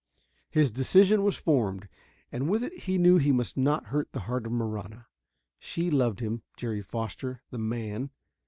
His 0.49 0.71
decision 0.71 1.21
was 1.21 1.35
formed. 1.35 1.87
And 2.31 2.49
with 2.49 2.63
it 2.63 2.73
he 2.73 2.97
knew 2.97 3.17
he 3.19 3.31
must 3.31 3.55
not 3.55 3.85
hurt 3.93 4.11
the 4.13 4.21
heart 4.21 4.47
of 4.47 4.51
Marahna. 4.51 5.05
She 5.59 5.91
loved 5.91 6.21
him, 6.21 6.41
Jerry 6.57 6.81
Foster, 6.81 7.43
the 7.51 7.59
man. 7.59 8.09